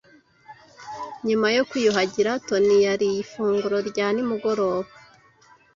[1.27, 4.89] Nyuma yo kwiyuhagira, Toni yariye ifunguro rya nimugoroba.